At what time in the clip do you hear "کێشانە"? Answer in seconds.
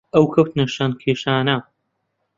1.01-1.57